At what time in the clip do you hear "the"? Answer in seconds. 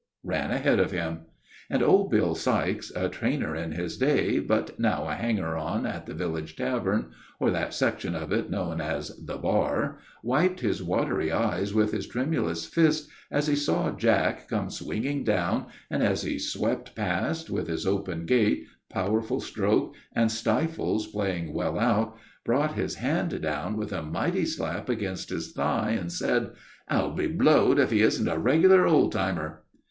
6.07-6.15, 9.27-9.37